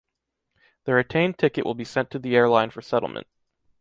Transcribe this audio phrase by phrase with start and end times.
[0.85, 3.27] The retained ticket will be sent to the airline for settlement.